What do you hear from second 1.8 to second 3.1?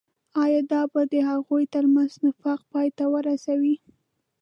منځ نفاق پاي ته